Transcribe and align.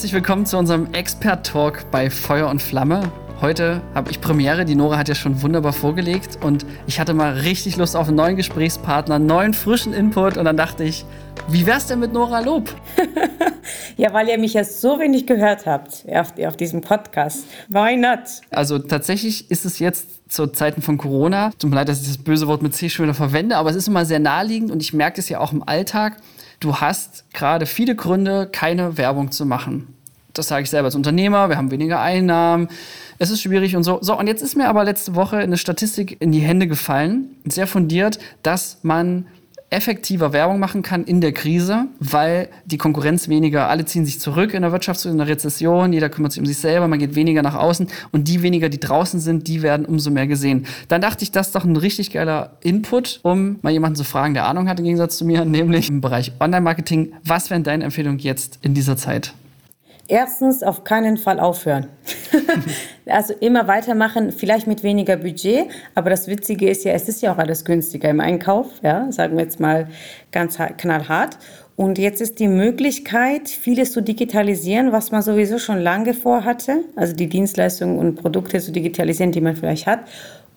Herzlich 0.00 0.14
willkommen 0.14 0.46
zu 0.46 0.56
unserem 0.56 0.94
Expert-Talk 0.94 1.90
bei 1.90 2.08
Feuer 2.08 2.48
und 2.48 2.62
Flamme. 2.62 3.12
Heute 3.42 3.82
habe 3.94 4.10
ich 4.10 4.22
Premiere, 4.22 4.64
die 4.64 4.74
Nora 4.74 4.96
hat 4.96 5.10
ja 5.10 5.14
schon 5.14 5.42
wunderbar 5.42 5.74
vorgelegt 5.74 6.38
und 6.42 6.64
ich 6.86 6.98
hatte 6.98 7.12
mal 7.12 7.34
richtig 7.34 7.76
Lust 7.76 7.94
auf 7.94 8.08
einen 8.08 8.16
neuen 8.16 8.36
Gesprächspartner, 8.36 9.16
einen 9.16 9.26
neuen 9.26 9.52
frischen 9.52 9.92
Input 9.92 10.38
und 10.38 10.46
dann 10.46 10.56
dachte 10.56 10.84
ich, 10.84 11.04
wie 11.48 11.66
wär's 11.66 11.86
denn 11.86 11.98
mit 11.98 12.14
Nora 12.14 12.40
Lob? 12.40 12.74
ja, 13.98 14.10
weil 14.14 14.30
ihr 14.30 14.38
mich 14.38 14.54
ja 14.54 14.64
so 14.64 14.98
wenig 14.98 15.26
gehört 15.26 15.66
habt 15.66 16.06
auf, 16.08 16.32
auf 16.46 16.56
diesem 16.56 16.80
Podcast. 16.80 17.44
Why 17.68 17.94
not? 17.98 18.20
Also 18.48 18.78
tatsächlich 18.78 19.50
ist 19.50 19.66
es 19.66 19.80
jetzt 19.80 20.32
zu 20.32 20.46
Zeiten 20.46 20.80
von 20.80 20.96
Corona, 20.96 21.50
tut 21.58 21.68
mir 21.68 21.76
leid, 21.76 21.90
dass 21.90 22.00
ich 22.00 22.08
das 22.08 22.16
böse 22.16 22.46
Wort 22.46 22.62
mit 22.62 22.74
C 22.74 22.88
schon 22.88 23.04
wieder 23.04 23.12
verwende, 23.12 23.58
aber 23.58 23.68
es 23.68 23.76
ist 23.76 23.86
immer 23.86 24.06
sehr 24.06 24.18
naheliegend 24.18 24.70
und 24.70 24.80
ich 24.80 24.94
merke 24.94 25.20
es 25.20 25.28
ja 25.28 25.40
auch 25.40 25.52
im 25.52 25.62
Alltag. 25.62 26.16
Du 26.60 26.76
hast 26.76 27.24
gerade 27.32 27.64
viele 27.64 27.96
Gründe, 27.96 28.46
keine 28.50 28.98
Werbung 28.98 29.32
zu 29.32 29.46
machen. 29.46 29.94
Das 30.34 30.48
sage 30.48 30.62
ich 30.62 30.70
selber 30.70 30.86
als 30.86 30.94
Unternehmer, 30.94 31.48
wir 31.48 31.56
haben 31.56 31.70
weniger 31.70 32.00
Einnahmen, 32.00 32.68
es 33.18 33.30
ist 33.30 33.42
schwierig 33.42 33.76
und 33.76 33.82
so. 33.82 33.98
So, 34.00 34.16
und 34.18 34.26
jetzt 34.26 34.42
ist 34.42 34.56
mir 34.56 34.68
aber 34.68 34.84
letzte 34.84 35.14
Woche 35.14 35.38
eine 35.38 35.56
Statistik 35.56 36.20
in 36.20 36.32
die 36.32 36.40
Hände 36.40 36.66
gefallen, 36.66 37.36
sehr 37.46 37.66
fundiert, 37.66 38.18
dass 38.42 38.78
man 38.82 39.26
effektiver 39.70 40.32
Werbung 40.32 40.58
machen 40.58 40.82
kann 40.82 41.04
in 41.04 41.20
der 41.20 41.32
Krise, 41.32 41.86
weil 42.00 42.48
die 42.64 42.76
Konkurrenz 42.76 43.28
weniger, 43.28 43.68
alle 43.68 43.84
ziehen 43.84 44.04
sich 44.04 44.20
zurück 44.20 44.52
in 44.52 44.62
der 44.62 44.72
Wirtschaft, 44.72 45.04
in 45.04 45.18
der 45.18 45.28
Rezession, 45.28 45.92
jeder 45.92 46.08
kümmert 46.08 46.32
sich 46.32 46.40
um 46.40 46.46
sich 46.46 46.56
selber, 46.56 46.88
man 46.88 46.98
geht 46.98 47.14
weniger 47.14 47.42
nach 47.42 47.54
außen 47.54 47.88
und 48.10 48.26
die 48.26 48.42
weniger, 48.42 48.68
die 48.68 48.80
draußen 48.80 49.20
sind, 49.20 49.46
die 49.46 49.62
werden 49.62 49.86
umso 49.86 50.10
mehr 50.10 50.26
gesehen. 50.26 50.66
Dann 50.88 51.00
dachte 51.00 51.22
ich, 51.22 51.30
das 51.30 51.48
ist 51.48 51.54
doch 51.54 51.64
ein 51.64 51.76
richtig 51.76 52.10
geiler 52.10 52.56
Input, 52.62 53.20
um 53.22 53.60
mal 53.62 53.72
jemanden 53.72 53.96
zu 53.96 54.04
fragen, 54.04 54.34
der 54.34 54.46
Ahnung 54.46 54.68
hat 54.68 54.78
im 54.80 54.84
Gegensatz 54.84 55.16
zu 55.16 55.24
mir, 55.24 55.44
nämlich 55.44 55.88
im 55.88 56.00
Bereich 56.00 56.32
Online-Marketing. 56.40 57.12
Was 57.24 57.50
wären 57.50 57.62
deine 57.62 57.84
Empfehlungen 57.84 58.18
jetzt 58.18 58.58
in 58.62 58.74
dieser 58.74 58.96
Zeit? 58.96 59.34
Erstens, 60.10 60.64
auf 60.64 60.82
keinen 60.82 61.16
Fall 61.16 61.38
aufhören. 61.38 61.86
also 63.06 63.32
immer 63.34 63.68
weitermachen, 63.68 64.32
vielleicht 64.32 64.66
mit 64.66 64.82
weniger 64.82 65.16
Budget. 65.16 65.68
Aber 65.94 66.10
das 66.10 66.26
Witzige 66.26 66.68
ist 66.68 66.84
ja, 66.84 66.92
es 66.92 67.08
ist 67.08 67.22
ja 67.22 67.32
auch 67.32 67.38
alles 67.38 67.64
günstiger 67.64 68.10
im 68.10 68.18
Einkauf, 68.18 68.66
ja, 68.82 69.12
sagen 69.12 69.36
wir 69.36 69.44
jetzt 69.44 69.60
mal 69.60 69.86
ganz 70.32 70.58
knallhart. 70.78 71.38
Und 71.76 71.96
jetzt 71.96 72.20
ist 72.20 72.40
die 72.40 72.48
Möglichkeit, 72.48 73.48
vieles 73.48 73.92
zu 73.92 74.02
digitalisieren, 74.02 74.90
was 74.90 75.12
man 75.12 75.22
sowieso 75.22 75.58
schon 75.58 75.78
lange 75.78 76.12
vorhatte. 76.12 76.82
Also 76.96 77.14
die 77.14 77.28
Dienstleistungen 77.28 77.96
und 77.96 78.16
Produkte 78.16 78.58
zu 78.58 78.72
digitalisieren, 78.72 79.30
die 79.30 79.40
man 79.40 79.54
vielleicht 79.54 79.86
hat. 79.86 80.00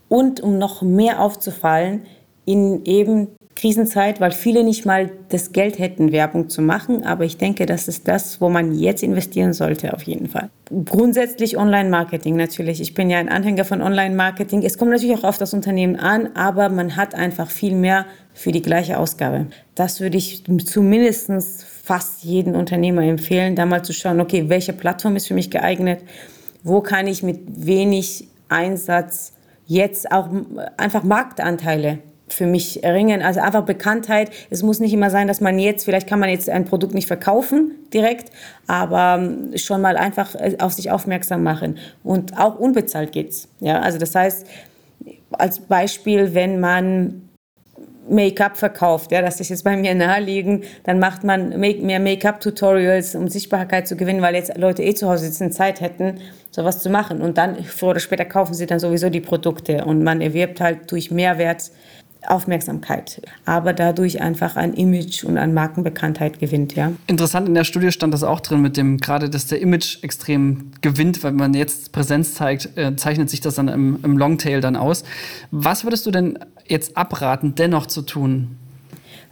Und 0.10 0.42
um 0.42 0.58
noch 0.58 0.82
mehr 0.82 1.22
aufzufallen, 1.22 2.08
in 2.46 2.86
eben 2.86 3.28
Krisenzeit, 3.56 4.20
weil 4.20 4.32
viele 4.32 4.64
nicht 4.64 4.86
mal 4.86 5.12
das 5.30 5.52
Geld 5.52 5.78
hätten, 5.78 6.12
Werbung 6.12 6.50
zu 6.50 6.62
machen. 6.62 7.04
Aber 7.04 7.24
ich 7.24 7.38
denke, 7.38 7.66
das 7.66 7.88
ist 7.88 8.08
das, 8.08 8.42
wo 8.42 8.50
man 8.50 8.74
jetzt 8.74 9.04
investieren 9.04 9.54
sollte, 9.54 9.94
auf 9.94 10.04
jeden 10.04 10.28
Fall. 10.28 10.50
Grundsätzlich 10.86 11.58
Online-Marketing 11.58 12.36
natürlich. 12.36 12.82
Ich 12.82 12.94
bin 12.94 13.10
ja 13.10 13.20
ein 13.20 13.30
Anhänger 13.30 13.66
von 13.66 13.82
Online-Marketing. 13.82 14.64
Es 14.64 14.78
kommt 14.78 14.92
natürlich 14.92 15.18
auch 15.18 15.24
auf 15.24 15.38
das 15.38 15.54
Unternehmen 15.54 15.98
an, 15.98 16.30
aber 16.36 16.70
man 16.70 16.96
hat 16.96 17.14
einfach 17.16 17.50
viel 17.50 17.76
mehr 17.76 18.06
für 18.34 18.52
die 18.52 18.62
gleiche 18.62 18.98
Ausgabe. 18.98 19.48
Das 19.76 20.00
würde 20.00 20.18
ich 20.18 20.44
zumindest 20.66 21.64
fast 21.64 22.24
jedem 22.24 22.56
Unternehmer 22.56 23.04
empfehlen, 23.04 23.56
da 23.56 23.66
mal 23.66 23.84
zu 23.84 23.94
schauen, 23.94 24.20
okay, 24.20 24.46
welche 24.48 24.74
Plattform 24.74 25.16
ist 25.16 25.28
für 25.28 25.34
mich 25.36 25.52
geeignet? 25.52 26.02
Wo 26.64 26.82
kann 26.82 27.08
ich 27.08 27.22
mit 27.24 27.40
wenig 27.66 28.28
Einsatz 28.50 29.34
jetzt 29.68 30.12
auch 30.12 30.30
einfach 30.78 31.04
Marktanteile 31.04 32.00
für 32.34 32.46
mich 32.46 32.84
erringen. 32.84 33.22
Also 33.22 33.40
einfach 33.40 33.64
Bekanntheit. 33.64 34.32
Es 34.50 34.64
muss 34.64 34.80
nicht 34.80 34.94
immer 34.94 35.10
sein, 35.10 35.28
dass 35.28 35.42
man 35.42 35.60
jetzt, 35.60 35.86
vielleicht 35.86 36.08
kann 36.08 36.20
man 36.20 36.30
jetzt 36.30 36.50
ein 36.50 36.66
Produkt 36.66 36.94
nicht 36.94 37.08
verkaufen 37.08 37.72
direkt, 37.94 38.32
aber 38.68 39.18
ähm, 39.20 39.58
schon 39.58 39.82
mal 39.82 39.98
einfach 39.98 40.36
äh, 40.36 40.58
auf 40.60 40.74
sich 40.74 40.92
aufmerksam 40.92 41.44
machen. 41.44 41.78
Und 42.04 42.38
auch 42.38 42.60
unbezahlt 42.60 43.12
geht's. 43.12 43.48
Ja, 43.60 43.80
also 43.80 43.98
das 43.98 44.16
heißt, 44.16 44.48
als 45.32 45.60
Beispiel, 45.60 46.34
wenn 46.34 46.60
man 46.60 47.30
Make-up 48.10 48.58
verkauft, 48.58 49.12
ja, 49.12 49.22
das 49.22 49.40
ist 49.40 49.50
jetzt 49.50 49.64
bei 49.64 49.78
mir 49.78 49.96
naheliegend, 49.96 50.66
dann 50.84 51.00
macht 51.00 51.24
man 51.24 51.58
mehr 51.60 52.00
Make-up-Tutorials, 52.00 53.16
um 53.16 53.30
Sichtbarkeit 53.30 53.88
zu 53.88 53.96
gewinnen, 53.96 54.22
weil 54.22 54.36
jetzt 54.36 54.58
Leute 54.58 54.84
eh 54.84 54.94
zu 54.94 55.10
Hause 55.10 55.26
sitzen, 55.26 55.52
Zeit 55.52 55.80
hätten, 55.80 56.20
sowas 56.52 56.82
zu 56.82 56.90
machen. 56.90 57.22
Und 57.22 57.38
dann, 57.38 57.64
früher 57.64 57.92
oder 57.92 58.00
später, 58.00 58.26
kaufen 58.26 58.54
sie 58.54 58.66
dann 58.66 58.80
sowieso 58.80 59.10
die 59.10 59.22
Produkte 59.22 59.86
und 59.86 60.04
man 60.04 60.20
erwirbt 60.20 60.60
halt 60.60 60.92
durch 60.92 61.12
Mehrwert 61.12 61.72
Aufmerksamkeit, 62.28 63.22
aber 63.46 63.74
dadurch 63.74 64.22
einfach 64.22 64.56
ein 64.56 64.74
Image 64.74 65.24
und 65.24 65.38
an 65.38 65.54
Markenbekanntheit 65.54 66.40
gewinnt, 66.40 66.76
ja. 66.76 66.92
Interessant, 67.08 67.48
in 67.48 67.54
der 67.54 67.64
Studie 67.64 67.92
stand 67.92 68.14
das 68.14 68.24
auch 68.24 68.40
drin 68.40 68.62
mit 68.62 68.78
dem, 68.78 68.98
gerade, 68.98 69.30
dass 69.30 69.48
der 69.48 69.62
Image 69.62 70.04
extrem 70.04 70.72
gewinnt, 70.82 71.24
weil 71.24 71.34
man 71.34 71.54
jetzt 71.54 71.92
Präsenz 71.92 72.36
zeigt, 72.36 72.78
äh, 72.78 72.96
zeichnet 72.96 73.30
sich 73.30 73.42
das 73.42 73.56
dann 73.56 73.68
im, 73.68 74.00
im 74.04 74.18
Longtail 74.18 74.62
dann 74.62 74.76
aus. 74.76 75.04
Was 75.52 75.84
würdest 75.84 76.06
du 76.06 76.12
denn 76.12 76.40
jetzt 76.68 76.98
abraten, 76.98 77.56
dennoch 77.56 77.88
zu 77.88 78.02
tun? 78.02 78.58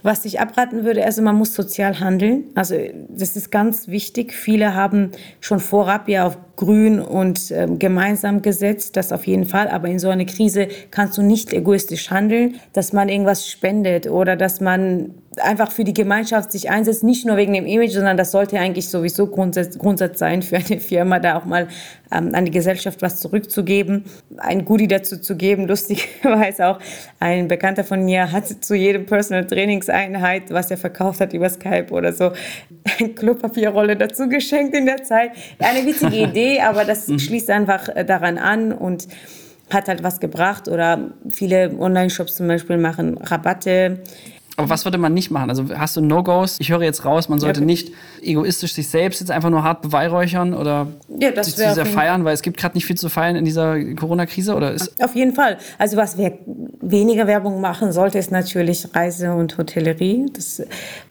Was 0.04 0.24
ich 0.24 0.40
abraten 0.40 0.84
würde, 0.84 1.04
also 1.04 1.22
man 1.22 1.36
muss 1.36 1.54
sozial 1.54 2.00
handeln. 2.00 2.44
Also 2.56 2.74
das 3.08 3.36
ist 3.36 3.52
ganz 3.52 3.86
wichtig. 3.86 4.32
Viele 4.32 4.74
haben 4.74 5.12
schon 5.40 5.60
vorab 5.60 6.08
ja 6.08 6.26
auf 6.26 6.38
grün 6.62 7.00
und 7.00 7.50
äh, 7.50 7.66
gemeinsam 7.76 8.40
gesetzt, 8.40 8.96
das 8.96 9.10
auf 9.10 9.26
jeden 9.26 9.46
Fall. 9.46 9.68
Aber 9.68 9.88
in 9.88 9.98
so 9.98 10.10
einer 10.10 10.24
Krise 10.24 10.68
kannst 10.92 11.18
du 11.18 11.22
nicht 11.22 11.52
egoistisch 11.52 12.10
handeln, 12.10 12.60
dass 12.72 12.92
man 12.92 13.08
irgendwas 13.08 13.48
spendet 13.48 14.08
oder 14.08 14.36
dass 14.36 14.60
man 14.60 15.14
einfach 15.40 15.70
für 15.70 15.84
die 15.84 15.94
Gemeinschaft 15.94 16.52
sich 16.52 16.70
einsetzt, 16.70 17.04
nicht 17.04 17.26
nur 17.26 17.36
wegen 17.36 17.54
dem 17.54 17.66
Image, 17.66 17.92
sondern 17.92 18.16
das 18.16 18.30
sollte 18.30 18.58
eigentlich 18.58 18.88
sowieso 18.88 19.26
Grundsatz, 19.26 19.78
Grundsatz 19.78 20.18
sein 20.18 20.42
für 20.42 20.56
eine 20.56 20.78
Firma, 20.80 21.18
da 21.18 21.38
auch 21.38 21.44
mal 21.44 21.68
ähm, 22.12 22.34
an 22.34 22.44
die 22.44 22.50
Gesellschaft 22.50 23.02
was 23.02 23.20
zurückzugeben, 23.20 24.04
ein 24.36 24.64
Goodie 24.64 24.88
dazu 24.88 25.18
zu 25.18 25.36
geben. 25.36 25.66
Lustigerweise 25.66 26.66
auch 26.66 26.78
ein 27.18 27.48
Bekannter 27.48 27.84
von 27.84 28.04
mir 28.04 28.30
hat 28.30 28.46
zu 28.46 28.74
jedem 28.74 29.06
Personal 29.06 29.46
Trainingseinheit, 29.46 30.50
was 30.50 30.70
er 30.70 30.76
verkauft 30.76 31.20
hat 31.20 31.32
über 31.32 31.48
Skype 31.48 31.90
oder 31.90 32.12
so, 32.12 32.32
eine 32.98 33.08
Klopapierrolle 33.10 33.96
dazu 33.96 34.28
geschenkt 34.28 34.74
in 34.74 34.86
der 34.86 35.02
Zeit. 35.02 35.32
Eine 35.58 35.86
witzige 35.86 36.16
Idee 36.28 36.51
Idee, 36.52 36.62
aber 36.62 36.84
das 36.84 37.08
mhm. 37.08 37.18
schließt 37.18 37.50
einfach 37.50 37.88
äh, 37.88 38.04
daran 38.04 38.38
an 38.38 38.72
und 38.72 39.08
hat 39.70 39.88
halt 39.88 40.02
was 40.02 40.20
gebracht. 40.20 40.68
Oder 40.68 41.10
viele 41.30 41.74
Online-Shops 41.78 42.36
zum 42.36 42.48
Beispiel 42.48 42.76
machen 42.76 43.18
Rabatte. 43.18 44.00
Aber 44.56 44.68
was 44.68 44.84
würde 44.84 44.98
man 44.98 45.14
nicht 45.14 45.30
machen? 45.30 45.48
Also 45.48 45.64
hast 45.76 45.96
du 45.96 46.00
No-Gos? 46.00 46.56
Ich 46.60 46.70
höre 46.70 46.82
jetzt 46.82 47.04
raus, 47.04 47.28
man 47.28 47.38
sollte 47.38 47.60
ja. 47.60 47.66
nicht 47.66 47.92
egoistisch 48.20 48.74
sich 48.74 48.88
selbst 48.88 49.20
jetzt 49.20 49.30
einfach 49.30 49.50
nur 49.50 49.62
hart 49.62 49.82
beweihräuchern 49.82 50.54
oder 50.54 50.88
ja, 51.08 51.42
sich 51.42 51.56
zu 51.56 51.74
sehr 51.74 51.86
feiern, 51.86 52.24
weil 52.24 52.34
es 52.34 52.42
gibt 52.42 52.58
gerade 52.58 52.76
nicht 52.76 52.86
viel 52.86 52.96
zu 52.96 53.08
feiern 53.08 53.36
in 53.36 53.44
dieser 53.44 53.82
Corona-Krise, 53.94 54.54
oder 54.54 54.72
ist? 54.72 55.02
Auf 55.02 55.14
jeden 55.14 55.34
Fall. 55.34 55.58
Also 55.78 55.96
was 55.96 56.18
wir 56.18 56.38
weniger 56.80 57.26
Werbung 57.26 57.60
machen 57.60 57.92
sollte, 57.92 58.18
ist 58.18 58.30
natürlich 58.30 58.94
Reise 58.94 59.32
und 59.32 59.56
Hotellerie. 59.56 60.26
Das 60.32 60.62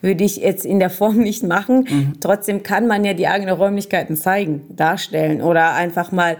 würde 0.01 0.23
ich 0.23 0.37
jetzt 0.37 0.65
in 0.65 0.79
der 0.79 0.89
Form 0.89 1.17
nicht 1.17 1.43
machen. 1.43 1.87
Mhm. 1.89 2.13
Trotzdem 2.19 2.63
kann 2.63 2.87
man 2.87 3.03
ja 3.03 3.13
die 3.13 3.27
eigenen 3.27 3.55
Räumlichkeiten 3.55 4.15
zeigen, 4.15 4.61
darstellen 4.69 5.41
oder 5.41 5.73
einfach 5.73 6.11
mal 6.11 6.37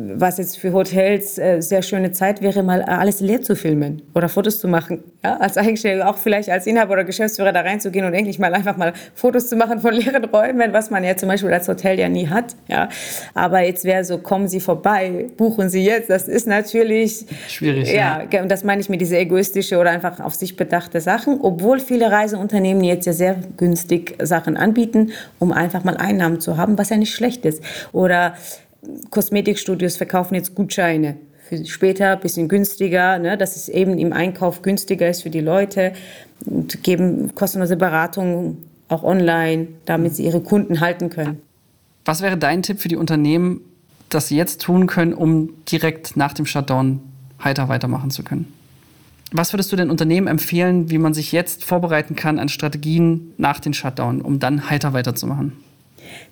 was 0.00 0.38
jetzt 0.38 0.58
für 0.58 0.72
Hotels 0.72 1.38
äh, 1.38 1.60
sehr 1.60 1.82
schöne 1.82 2.12
Zeit 2.12 2.40
wäre, 2.40 2.62
mal 2.62 2.82
alles 2.82 3.20
leer 3.20 3.42
zu 3.42 3.56
filmen 3.56 4.02
oder 4.14 4.28
Fotos 4.28 4.60
zu 4.60 4.68
machen. 4.68 5.02
Ja, 5.24 5.38
als 5.38 5.56
Eigenstelle 5.56 6.08
auch 6.08 6.16
vielleicht 6.16 6.48
als 6.50 6.68
Inhaber 6.68 6.92
oder 6.92 7.04
Geschäftsführer 7.04 7.52
da 7.52 7.62
reinzugehen 7.62 8.06
und 8.06 8.14
endlich 8.14 8.38
mal 8.38 8.54
einfach 8.54 8.76
mal 8.76 8.92
Fotos 9.14 9.48
zu 9.48 9.56
machen 9.56 9.80
von 9.80 9.92
leeren 9.92 10.24
Räumen, 10.26 10.72
was 10.72 10.90
man 10.90 11.02
ja 11.02 11.16
zum 11.16 11.28
Beispiel 11.28 11.52
als 11.52 11.66
Hotel 11.66 11.98
ja 11.98 12.08
nie 12.08 12.28
hat. 12.28 12.54
Ja, 12.68 12.88
aber 13.34 13.62
jetzt 13.62 13.84
wäre 13.84 14.04
so, 14.04 14.18
kommen 14.18 14.46
Sie 14.46 14.60
vorbei, 14.60 15.26
buchen 15.36 15.68
Sie 15.68 15.84
jetzt. 15.84 16.10
Das 16.10 16.28
ist 16.28 16.46
natürlich 16.46 17.26
schwierig. 17.48 17.92
Ja, 17.92 18.22
ja. 18.30 18.42
und 18.42 18.50
das 18.50 18.62
meine 18.62 18.80
ich 18.80 18.88
mit 18.88 19.00
diese 19.00 19.18
egoistische 19.18 19.78
oder 19.78 19.90
einfach 19.90 20.20
auf 20.20 20.36
sich 20.36 20.56
bedachte 20.56 21.00
Sachen, 21.00 21.40
obwohl 21.42 21.80
viele 21.80 22.12
Reiseunternehmen 22.12 22.84
jetzt 22.84 23.06
ja 23.06 23.12
sehr 23.12 23.36
günstig 23.56 24.16
Sachen 24.22 24.56
anbieten, 24.56 25.10
um 25.40 25.50
einfach 25.50 25.82
mal 25.82 25.96
Einnahmen 25.96 26.38
zu 26.40 26.56
haben, 26.56 26.78
was 26.78 26.90
ja 26.90 26.96
nicht 26.96 27.14
schlecht 27.14 27.44
ist. 27.44 27.64
Oder 27.90 28.34
Kosmetikstudios 29.10 29.96
verkaufen 29.96 30.34
jetzt 30.34 30.54
Gutscheine 30.54 31.16
für 31.48 31.64
später 31.64 32.12
ein 32.12 32.20
bisschen 32.20 32.48
günstiger, 32.48 33.18
ne, 33.18 33.38
dass 33.38 33.56
es 33.56 33.68
eben 33.68 33.98
im 33.98 34.12
Einkauf 34.12 34.62
günstiger 34.62 35.08
ist 35.08 35.22
für 35.22 35.30
die 35.30 35.40
Leute 35.40 35.92
und 36.44 36.82
geben 36.82 37.34
kostenlose 37.34 37.76
Beratungen 37.76 38.68
auch 38.88 39.02
online, 39.02 39.68
damit 39.86 40.14
sie 40.14 40.24
ihre 40.24 40.40
Kunden 40.40 40.80
halten 40.80 41.10
können. 41.10 41.40
Was 42.04 42.22
wäre 42.22 42.36
dein 42.36 42.62
Tipp 42.62 42.80
für 42.80 42.88
die 42.88 42.96
Unternehmen, 42.96 43.60
das 44.08 44.28
sie 44.28 44.36
jetzt 44.36 44.62
tun 44.62 44.86
können, 44.86 45.12
um 45.12 45.50
direkt 45.70 46.16
nach 46.16 46.32
dem 46.32 46.46
Shutdown 46.46 47.00
heiter 47.42 47.68
weitermachen 47.68 48.10
zu 48.10 48.22
können? 48.22 48.52
Was 49.30 49.52
würdest 49.52 49.70
du 49.72 49.76
den 49.76 49.90
Unternehmen 49.90 50.26
empfehlen, 50.26 50.90
wie 50.90 50.96
man 50.96 51.12
sich 51.12 51.32
jetzt 51.32 51.64
vorbereiten 51.64 52.16
kann 52.16 52.38
an 52.38 52.48
Strategien 52.48 53.34
nach 53.36 53.60
dem 53.60 53.74
Shutdown, 53.74 54.22
um 54.22 54.38
dann 54.38 54.70
heiter 54.70 54.94
weiterzumachen? 54.94 55.52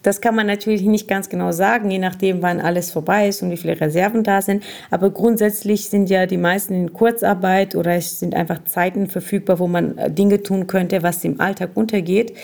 Das 0.03 0.21
kann 0.21 0.35
man 0.35 0.47
natürlich 0.47 0.83
nicht 0.83 1.09
ganz 1.09 1.29
genau 1.29 1.53
sagen, 1.53 1.91
je 1.91 1.99
nachdem, 1.99 2.43
wann 2.43 2.61
alles 2.61 2.91
vorbei 2.91 3.29
ist 3.29 3.43
und 3.43 3.51
wie 3.51 3.57
viele 3.57 3.81
Reserven 3.81 4.23
da 4.23 4.43
sind. 4.43 4.65
Aber 4.91 5.11
grundsätzlich 5.11 5.89
sind 5.89 6.11
ja 6.11 6.27
die 6.27 6.37
meisten 6.37 6.75
in 6.75 6.93
Kurzarbeit 6.93 7.75
oder 7.75 7.93
es 7.95 8.19
sind 8.19 8.35
einfach 8.35 8.65
Zeiten 8.65 9.09
verfügbar, 9.09 9.59
wo 9.59 9.67
man 9.67 9.99
äh, 9.99 10.11
Dinge 10.11 10.43
tun 10.43 10.67
könnte, 10.67 11.03
was 11.03 11.25
im 11.25 11.41
Alltag 11.41 11.71
untergeht. 11.75 12.35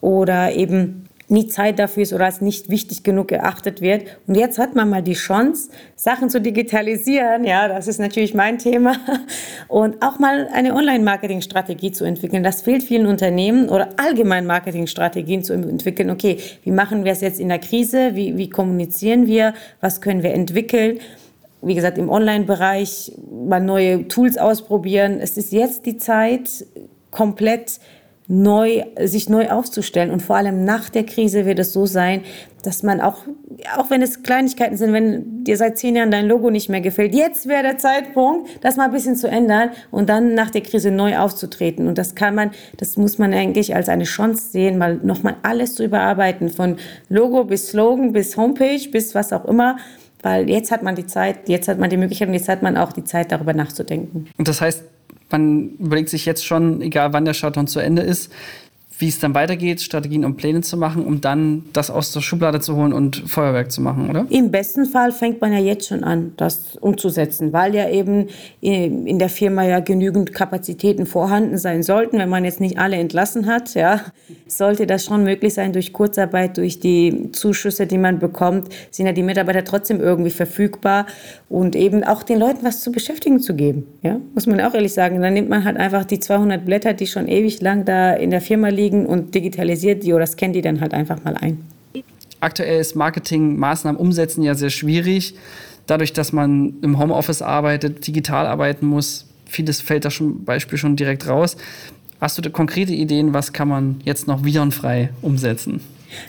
Oder 0.00 0.52
eben 0.52 1.05
nie 1.28 1.48
Zeit 1.48 1.78
dafür 1.78 2.04
ist 2.04 2.12
oder 2.12 2.26
als 2.26 2.40
nicht 2.40 2.70
wichtig 2.70 3.02
genug 3.02 3.32
erachtet 3.32 3.80
wird. 3.80 4.04
Und 4.26 4.36
jetzt 4.36 4.58
hat 4.58 4.76
man 4.76 4.88
mal 4.88 5.02
die 5.02 5.14
Chance, 5.14 5.70
Sachen 5.96 6.30
zu 6.30 6.40
digitalisieren. 6.40 7.44
Ja, 7.44 7.66
das 7.68 7.88
ist 7.88 7.98
natürlich 7.98 8.34
mein 8.34 8.58
Thema. 8.58 8.96
Und 9.68 10.02
auch 10.02 10.18
mal 10.18 10.48
eine 10.52 10.74
Online-Marketing-Strategie 10.74 11.90
zu 11.90 12.04
entwickeln. 12.04 12.42
Das 12.42 12.62
fehlt 12.62 12.82
vielen 12.84 13.06
Unternehmen 13.06 13.68
oder 13.68 13.88
allgemein 13.96 14.46
Marketing-Strategien 14.46 15.42
zu 15.42 15.52
entwickeln. 15.52 16.10
Okay, 16.10 16.38
wie 16.62 16.70
machen 16.70 17.04
wir 17.04 17.12
es 17.12 17.20
jetzt 17.20 17.40
in 17.40 17.48
der 17.48 17.58
Krise? 17.58 18.14
Wie, 18.14 18.36
wie 18.36 18.48
kommunizieren 18.48 19.26
wir? 19.26 19.54
Was 19.80 20.00
können 20.00 20.22
wir 20.22 20.32
entwickeln? 20.32 21.00
wie 21.62 21.74
gesagt, 21.74 21.98
im 21.98 22.10
Online-Bereich 22.10 23.12
mal 23.48 23.60
neue 23.60 24.06
Tools 24.06 24.38
ausprobieren. 24.38 25.18
Es 25.20 25.36
ist 25.36 25.52
jetzt 25.52 25.84
die 25.86 25.96
Zeit, 25.96 26.64
komplett 27.10 27.80
neu, 28.28 28.84
sich 29.04 29.28
neu 29.28 29.50
aufzustellen. 29.50 30.10
Und 30.10 30.22
vor 30.22 30.36
allem 30.36 30.64
nach 30.64 30.88
der 30.88 31.04
Krise 31.04 31.46
wird 31.46 31.58
es 31.58 31.72
so 31.72 31.86
sein, 31.86 32.22
dass 32.64 32.82
man 32.82 33.00
auch, 33.00 33.18
auch 33.76 33.90
wenn 33.90 34.02
es 34.02 34.24
Kleinigkeiten 34.24 34.76
sind, 34.76 34.92
wenn 34.92 35.44
dir 35.44 35.56
seit 35.56 35.78
zehn 35.78 35.94
Jahren 35.94 36.10
dein 36.10 36.26
Logo 36.26 36.50
nicht 36.50 36.68
mehr 36.68 36.80
gefällt, 36.80 37.14
jetzt 37.14 37.46
wäre 37.46 37.62
der 37.62 37.78
Zeitpunkt, 37.78 38.48
das 38.62 38.76
mal 38.76 38.86
ein 38.86 38.90
bisschen 38.90 39.14
zu 39.14 39.28
ändern 39.28 39.70
und 39.92 40.08
dann 40.08 40.34
nach 40.34 40.50
der 40.50 40.62
Krise 40.62 40.90
neu 40.90 41.16
aufzutreten. 41.16 41.86
Und 41.86 41.98
das 41.98 42.16
kann 42.16 42.34
man, 42.34 42.50
das 42.76 42.96
muss 42.96 43.18
man 43.18 43.32
eigentlich 43.32 43.74
als 43.76 43.88
eine 43.88 44.04
Chance 44.04 44.50
sehen, 44.50 44.78
mal 44.78 44.96
nochmal 44.96 45.36
alles 45.42 45.76
zu 45.76 45.84
überarbeiten, 45.84 46.48
von 46.48 46.76
Logo 47.08 47.44
bis 47.44 47.68
Slogan 47.68 48.12
bis 48.12 48.36
Homepage 48.36 48.88
bis 48.90 49.14
was 49.14 49.32
auch 49.32 49.44
immer 49.44 49.76
weil 50.22 50.50
jetzt 50.50 50.72
hat 50.72 50.82
man 50.82 50.96
die 50.96 51.06
Zeit, 51.06 51.48
jetzt 51.48 51.68
hat 51.68 51.78
man 51.78 51.88
die 51.88 51.96
Möglichkeit 51.96 52.26
und 52.26 52.34
jetzt 52.34 52.48
hat 52.48 52.60
man 52.60 52.76
auch 52.76 52.92
die 52.92 53.04
Zeit, 53.04 53.30
darüber 53.30 53.52
nachzudenken. 53.52 54.26
Und 54.36 54.48
das 54.48 54.60
heißt, 54.60 54.82
man 55.30 55.70
überlegt 55.78 56.08
sich 56.08 56.26
jetzt 56.26 56.44
schon, 56.44 56.80
egal 56.80 57.12
wann 57.12 57.24
der 57.24 57.34
Shutdown 57.34 57.66
zu 57.66 57.80
Ende 57.80 58.02
ist, 58.02 58.32
wie 58.98 59.08
es 59.08 59.18
dann 59.18 59.34
weitergeht, 59.34 59.82
Strategien 59.82 60.24
und 60.24 60.36
Pläne 60.36 60.62
zu 60.62 60.78
machen, 60.78 61.04
um 61.04 61.20
dann 61.20 61.64
das 61.74 61.90
aus 61.90 62.12
der 62.12 62.20
Schublade 62.20 62.60
zu 62.60 62.76
holen 62.76 62.94
und 62.94 63.16
Feuerwerk 63.26 63.70
zu 63.70 63.82
machen, 63.82 64.08
oder? 64.08 64.26
Im 64.30 64.50
besten 64.50 64.86
Fall 64.86 65.12
fängt 65.12 65.40
man 65.42 65.52
ja 65.52 65.58
jetzt 65.58 65.88
schon 65.88 66.02
an, 66.02 66.32
das 66.38 66.76
umzusetzen, 66.80 67.52
weil 67.52 67.74
ja 67.74 67.90
eben 67.90 68.28
in 68.60 69.18
der 69.18 69.28
Firma 69.28 69.64
ja 69.64 69.80
genügend 69.80 70.32
Kapazitäten 70.32 71.04
vorhanden 71.04 71.58
sein 71.58 71.82
sollten, 71.82 72.18
wenn 72.18 72.30
man 72.30 72.44
jetzt 72.44 72.60
nicht 72.60 72.78
alle 72.78 72.96
entlassen 72.96 73.46
hat, 73.46 73.74
ja, 73.74 74.00
sollte 74.46 74.86
das 74.86 75.04
schon 75.04 75.24
möglich 75.24 75.52
sein 75.52 75.74
durch 75.74 75.92
Kurzarbeit, 75.92 76.56
durch 76.56 76.80
die 76.80 77.30
Zuschüsse, 77.32 77.86
die 77.86 77.98
man 77.98 78.18
bekommt, 78.18 78.68
sind 78.90 79.06
ja 79.06 79.12
die 79.12 79.22
Mitarbeiter 79.22 79.64
trotzdem 79.64 80.00
irgendwie 80.00 80.30
verfügbar 80.30 81.06
und 81.50 81.76
eben 81.76 82.02
auch 82.02 82.22
den 82.22 82.38
Leuten 82.38 82.64
was 82.64 82.80
zu 82.80 82.92
beschäftigen 82.92 83.40
zu 83.40 83.54
geben, 83.54 83.86
ja, 84.02 84.18
muss 84.32 84.46
man 84.46 84.58
auch 84.62 84.72
ehrlich 84.72 84.94
sagen. 84.94 85.20
Dann 85.20 85.34
nimmt 85.34 85.50
man 85.50 85.64
halt 85.64 85.76
einfach 85.76 86.04
die 86.04 86.18
200 86.18 86.64
Blätter, 86.64 86.94
die 86.94 87.06
schon 87.06 87.28
ewig 87.28 87.60
lang 87.60 87.84
da 87.84 88.14
in 88.14 88.30
der 88.30 88.40
Firma 88.40 88.68
liegen 88.68 88.85
liegen 88.86 89.06
und 89.06 89.34
digitalisiert 89.34 90.04
die 90.04 90.12
oder 90.12 90.26
scannt 90.26 90.54
die 90.54 90.62
dann 90.62 90.80
halt 90.80 90.94
einfach 90.94 91.22
mal 91.24 91.36
ein. 91.36 91.64
Aktuell 92.40 92.80
ist 92.80 92.94
Marketingmaßnahmen 92.94 94.00
umsetzen 94.00 94.42
ja 94.42 94.54
sehr 94.54 94.70
schwierig. 94.70 95.34
Dadurch, 95.86 96.12
dass 96.12 96.32
man 96.32 96.74
im 96.82 96.98
Homeoffice 96.98 97.42
arbeitet, 97.42 98.06
digital 98.06 98.46
arbeiten 98.46 98.86
muss, 98.86 99.26
vieles 99.46 99.80
fällt 99.80 100.04
da 100.04 100.10
zum 100.10 100.44
Beispiel 100.44 100.78
schon 100.78 100.96
direkt 100.96 101.28
raus. 101.28 101.56
Hast 102.20 102.38
du 102.38 102.42
da 102.42 102.50
konkrete 102.50 102.92
Ideen, 102.92 103.34
was 103.34 103.52
kann 103.52 103.68
man 103.68 104.00
jetzt 104.04 104.26
noch 104.26 104.44
virenfrei 104.44 105.10
umsetzen? 105.22 105.80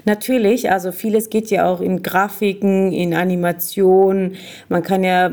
Natürlich, 0.05 0.71
also 0.71 0.91
vieles 0.91 1.29
geht 1.29 1.49
ja 1.49 1.67
auch 1.67 1.81
in 1.81 2.03
Grafiken, 2.03 2.91
in 2.91 3.13
Animationen. 3.13 4.35
Man 4.69 4.83
kann 4.83 5.03
ja 5.03 5.31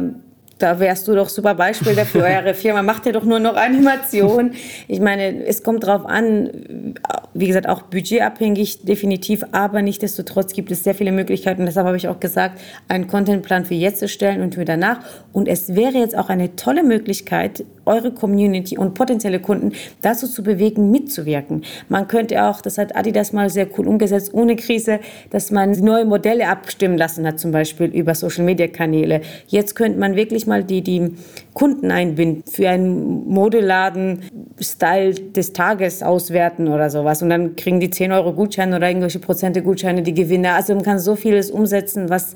da 0.59 0.79
wärst 0.79 1.09
du 1.09 1.15
doch 1.15 1.29
super 1.29 1.55
Beispiel 1.55 1.95
dafür. 1.95 2.25
Eure 2.25 2.55
Firma 2.55 2.83
macht 2.83 3.07
ja 3.07 3.13
doch 3.13 3.25
nur 3.25 3.41
noch 3.41 3.57
Animation. 3.57 4.53
Ich 4.89 5.01
meine, 5.01 5.45
es 5.45 5.63
kommt 5.63 5.85
drauf 5.85 6.07
an, 6.07 6.95
wie 7.35 7.47
gesagt, 7.47 7.69
auch 7.69 7.83
budgetabhängig 7.83 8.85
definitiv, 8.85 9.45
aber 9.53 9.83
nichtsdestotrotz 9.83 10.53
gibt 10.53 10.71
es 10.71 10.85
sehr 10.85 10.95
viele 10.95 11.13
Möglichkeiten. 11.13 11.67
Deshalb 11.67 11.87
habe 11.87 11.97
ich 11.97 12.09
auch 12.09 12.21
gesagt, 12.21 12.61
einen 12.89 13.09
Contentplan 13.09 13.65
für 13.65 13.75
jetzt 13.75 13.99
zu 13.99 14.09
stellen 14.09 14.43
und 14.43 14.55
für 14.55 14.65
danach. 14.65 15.01
Und 15.33 15.49
es 15.49 15.75
wäre 15.75 15.99
jetzt 15.99 16.17
auch 16.17 16.29
eine 16.29 16.57
tolle 16.57 16.85
Möglichkeit, 16.85 17.65
eure 17.87 18.13
Community 18.13 18.79
und 18.79 18.95
potenzielle 18.95 19.41
Kunden 19.41 19.73
dazu 20.03 20.27
zu 20.27 20.43
bewegen, 20.43 20.91
mitzuwirken. 20.91 21.63
Man 21.89 22.09
könnte 22.09 22.45
auch, 22.45 22.61
das 22.61 22.79
hat 22.79 22.97
Adidas 22.97 23.33
mal 23.33 23.51
sehr 23.51 23.67
cool 23.79 23.87
umgesetzt, 23.87 24.33
ohne 24.33 24.57
Krise, 24.57 25.01
dass 25.31 25.51
man 25.51 25.73
neue 25.73 26.05
Modelle 26.05 26.49
abstimmen 26.49 26.97
lassen 26.97 27.27
hat, 27.27 27.39
zum 27.39 27.53
Beispiel 27.53 27.87
über 27.87 28.15
Social-Media-Kanäle. 28.15 29.21
Jetzt 29.47 29.75
könnte 29.75 29.99
man 29.99 30.17
wirklich 30.17 30.47
mal 30.47 30.65
die, 30.65 30.83
die 30.83 31.13
Kunden 31.53 31.91
einbinden, 31.91 32.43
für 32.51 32.69
einen 32.69 33.29
Modeladen 33.29 34.23
Style 34.61 35.15
des 35.15 35.53
Tages 35.53 36.03
auswerten 36.03 36.69
oder 36.69 36.91
sowas. 36.91 37.23
Und 37.23 37.31
dann 37.31 37.57
kriegen 37.57 37.81
die 37.81 37.91
10 37.91 38.13
Euro 38.13 38.33
Gutscheine 38.33 38.77
oder 38.77 38.89
irgendwelche 38.89 39.19
Prozente 39.19 39.63
Gutscheine 39.63 40.03
die 40.03 40.15
Gewinne. 40.15 40.53
Also 40.53 40.75
man 40.75 40.85
kann 40.85 40.99
so 40.99 41.17
vieles 41.17 41.51
umsetzen, 41.51 42.09
was 42.09 42.35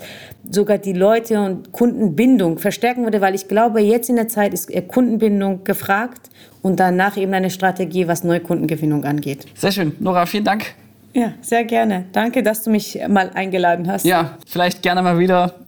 sogar 0.50 0.78
die 0.78 0.92
Leute 0.92 1.40
und 1.40 1.72
Kundenbindung 1.72 2.58
verstärken 2.58 3.04
würde, 3.04 3.20
weil 3.20 3.34
ich 3.34 3.48
glaube, 3.48 3.80
jetzt 3.80 4.08
in 4.08 4.16
der 4.16 4.28
Zeit 4.28 4.54
ist 4.54 4.70
Kundenbindung 4.88 5.37
gefragt 5.64 6.30
und 6.62 6.80
danach 6.80 7.16
eben 7.16 7.32
eine 7.34 7.50
Strategie, 7.50 8.08
was 8.08 8.24
Neukundengewinnung 8.24 9.04
angeht. 9.04 9.46
Sehr 9.54 9.72
schön. 9.72 9.92
Nora, 10.00 10.26
vielen 10.26 10.44
Dank. 10.44 10.74
Ja, 11.14 11.32
sehr 11.40 11.64
gerne. 11.64 12.04
Danke, 12.12 12.42
dass 12.42 12.62
du 12.62 12.70
mich 12.70 12.98
mal 13.08 13.30
eingeladen 13.34 13.90
hast. 13.90 14.04
Ja, 14.04 14.38
vielleicht 14.46 14.82
gerne 14.82 15.02
mal 15.02 15.18
wieder. 15.18 15.67